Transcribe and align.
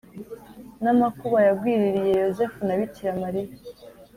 namakuba 0.83 1.37
yagwiririye 1.47 2.13
Yozefu 2.23 2.59
na 2.63 2.73
bikiramarira 2.79 3.53